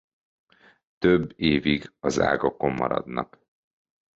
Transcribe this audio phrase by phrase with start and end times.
[0.97, 3.39] Több évig az ágakon maradnak.